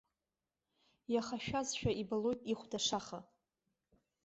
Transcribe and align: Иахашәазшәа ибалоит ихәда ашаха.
Иахашәазшәа 1.13 1.91
ибалоит 2.01 2.41
ихәда 2.51 2.79
ашаха. 2.81 3.19